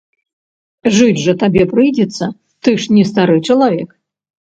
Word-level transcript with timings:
Жыць 0.95 1.19
жа 1.25 1.35
табе 1.43 1.63
прыйдзецца, 1.73 2.29
ты 2.65 2.69
ж 2.85 2.95
не 2.95 3.03
стары 3.11 3.37
чалавек. 3.47 3.89